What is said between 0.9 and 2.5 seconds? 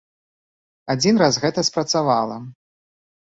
Адзін раз гэта спрацавала.